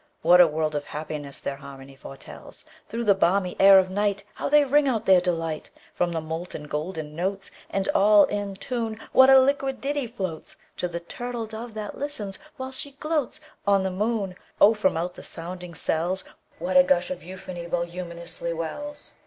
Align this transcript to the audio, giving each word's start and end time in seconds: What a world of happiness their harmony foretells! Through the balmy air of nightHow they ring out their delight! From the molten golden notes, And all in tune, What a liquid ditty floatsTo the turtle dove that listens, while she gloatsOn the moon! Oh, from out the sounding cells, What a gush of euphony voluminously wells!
What 0.23 0.41
a 0.41 0.47
world 0.47 0.73
of 0.73 0.85
happiness 0.85 1.39
their 1.39 1.57
harmony 1.57 1.95
foretells! 1.95 2.65
Through 2.89 3.03
the 3.03 3.13
balmy 3.13 3.55
air 3.59 3.77
of 3.77 3.89
nightHow 3.89 4.49
they 4.49 4.65
ring 4.65 4.87
out 4.87 5.05
their 5.05 5.21
delight! 5.21 5.69
From 5.93 6.11
the 6.11 6.19
molten 6.19 6.63
golden 6.63 7.15
notes, 7.15 7.51
And 7.69 7.87
all 7.89 8.23
in 8.23 8.55
tune, 8.55 8.99
What 9.11 9.29
a 9.29 9.39
liquid 9.39 9.79
ditty 9.79 10.07
floatsTo 10.09 10.91
the 10.91 11.01
turtle 11.01 11.45
dove 11.45 11.75
that 11.75 11.99
listens, 11.99 12.39
while 12.57 12.71
she 12.71 12.93
gloatsOn 12.93 13.83
the 13.83 13.91
moon! 13.91 14.33
Oh, 14.59 14.73
from 14.73 14.97
out 14.97 15.13
the 15.13 15.21
sounding 15.21 15.75
cells, 15.75 16.23
What 16.57 16.77
a 16.77 16.83
gush 16.83 17.11
of 17.11 17.21
euphony 17.23 17.67
voluminously 17.67 18.53
wells! 18.53 19.13